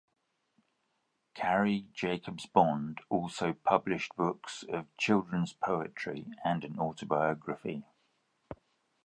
Carrie 1.35 1.85
Jacobs-Bond 1.93 3.01
also 3.09 3.53
published 3.53 4.15
books 4.15 4.63
of 4.67 4.87
children's 4.97 5.53
poetry 5.53 6.25
and 6.43 6.63
an 6.63 6.79
autobiography. 6.79 7.85